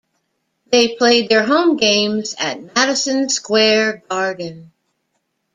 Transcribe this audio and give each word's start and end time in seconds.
They 0.71 0.95
played 0.95 1.29
their 1.29 1.45
home 1.45 1.77
games 1.77 2.33
at 2.39 2.73
Madison 2.75 3.29
Square 3.29 4.01
Garden. 4.09 4.71